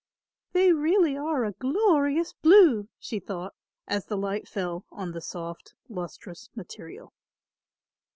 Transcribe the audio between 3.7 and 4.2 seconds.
as the